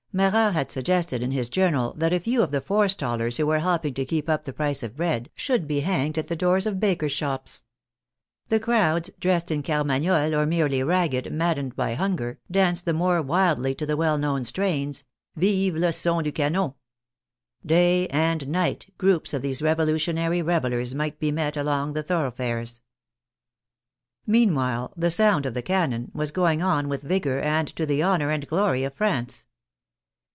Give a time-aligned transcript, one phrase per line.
[0.13, 3.93] Marat had suggested in his journal that a few of the forestallers who were helping
[3.93, 7.13] to keep up the price of bread should be hanged at the doors of bakers*
[7.13, 7.63] shops.
[8.49, 13.73] The crowds, dressed in carmagnole, or merely ragged, maddened by hunger, danced the more wildly
[13.75, 15.05] to the well known strains,"
[15.37, 16.73] Vive le son du canon."
[17.65, 22.81] Day and night groups of these revolutionary revelers might be met along the thoroughfares.
[24.27, 28.29] Meanwhile" the sound of the cannon" was going on with vigor and to the honor
[28.29, 29.45] and glory of France.